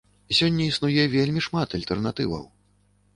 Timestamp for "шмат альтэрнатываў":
1.47-2.43